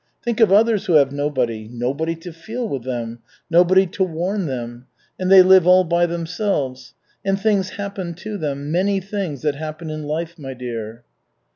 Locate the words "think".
0.23-0.39